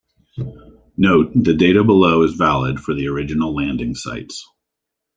[0.97, 4.43] Note: the data below is valid for the original landing sites.